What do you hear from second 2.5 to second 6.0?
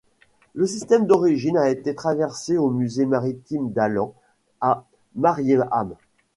au musée maritime d'Åland à Mariehamn.